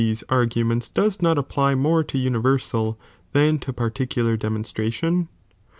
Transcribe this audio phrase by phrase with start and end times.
[0.01, 2.97] Reply loihe arguments* does not apply more to universal
[3.33, 5.27] than *°'°' to particular demonstration?